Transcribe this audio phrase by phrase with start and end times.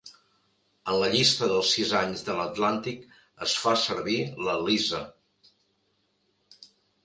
[0.93, 3.05] En la llista dels sis anys de l'"Atlantic",
[3.49, 4.19] es fa servir
[4.51, 5.07] la Lisa.